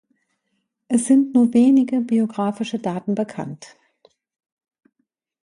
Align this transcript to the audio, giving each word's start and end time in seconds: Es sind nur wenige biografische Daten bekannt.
Es 0.87 1.05
sind 1.05 1.35
nur 1.35 1.53
wenige 1.53 2.01
biografische 2.01 2.79
Daten 2.79 3.13
bekannt. 3.13 3.77